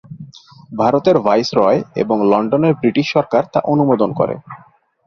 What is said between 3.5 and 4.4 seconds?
তা অনুমোদন করে।